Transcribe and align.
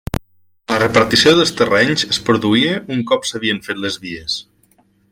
La 0.71 0.77
repartició 0.83 1.33
dels 1.41 1.53
terrenys 1.59 2.07
es 2.15 2.19
produïa 2.31 2.81
un 2.97 3.07
cop 3.13 3.31
s'havien 3.33 3.63
fet 3.69 3.85
les 3.87 4.03
vies. 4.07 4.43